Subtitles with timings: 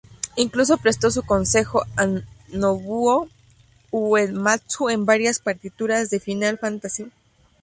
[0.35, 2.07] Incluso prestó su consejo a
[2.51, 3.29] Nobuo
[3.91, 7.11] Uematsu en varias partituras de Final Fantasy.